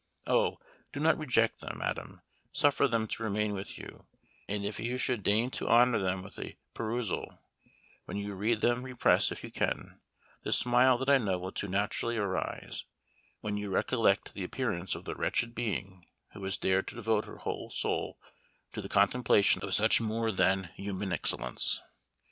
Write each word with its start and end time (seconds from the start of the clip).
Oh! 0.25 0.57
do 0.91 0.99
not 0.99 1.19
reject 1.19 1.59
them, 1.59 1.77
madam; 1.77 2.23
suffer 2.51 2.87
them 2.87 3.05
to 3.07 3.21
remain 3.21 3.53
with 3.53 3.77
you, 3.77 4.07
and 4.49 4.65
if 4.65 4.79
you 4.79 4.97
should 4.97 5.21
deign 5.21 5.51
to 5.51 5.67
honor 5.69 5.99
them 5.99 6.23
with 6.23 6.39
a 6.39 6.57
perusal, 6.73 7.37
when 8.05 8.17
you 8.17 8.33
read 8.33 8.61
them 8.61 8.81
repress, 8.81 9.31
if 9.31 9.43
you 9.43 9.51
can, 9.51 10.01
the 10.41 10.51
smile 10.51 10.97
that 10.97 11.07
I 11.07 11.19
know 11.19 11.37
will 11.37 11.51
too 11.51 11.67
naturally 11.67 12.17
arise, 12.17 12.83
when 13.41 13.57
you 13.57 13.69
recollect 13.69 14.33
the 14.33 14.43
appearance 14.43 14.95
of 14.95 15.05
the 15.05 15.13
wretched 15.13 15.53
being 15.53 16.07
who 16.33 16.43
has 16.45 16.57
dared 16.57 16.87
to 16.87 16.95
devote 16.95 17.25
her 17.25 17.37
whole 17.37 17.69
soul 17.69 18.17
to 18.73 18.81
the 18.81 18.89
contemplation 18.89 19.63
of 19.63 19.71
such 19.71 20.01
more 20.01 20.31
than 20.31 20.71
human 20.77 21.13
excellence. 21.13 21.79